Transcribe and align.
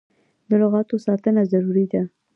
د 0.49 0.51
لغتانو 0.61 0.97
ساتنه 1.05 1.41
ضروري 1.51 1.85
ده. 1.93 2.01